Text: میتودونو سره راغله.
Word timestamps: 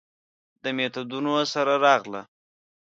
میتودونو 0.75 1.33
سره 1.53 1.73
راغله. 1.83 2.21